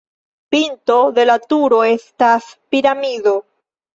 Pinto 0.53 0.95
de 1.17 1.25
la 1.31 1.35
turo 1.51 1.81
estas 1.89 2.47
piramido. 2.75 3.37